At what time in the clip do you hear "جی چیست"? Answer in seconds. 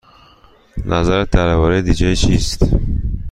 1.93-2.63